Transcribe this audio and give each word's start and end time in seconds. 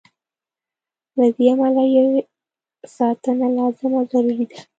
له 1.17 1.27
دې 1.35 1.45
امله 1.53 1.83
یې 1.93 2.03
ساتنه 2.95 3.47
لازمه 3.57 3.97
او 4.01 4.05
ضروري 4.11 4.45
ده. 4.51 4.59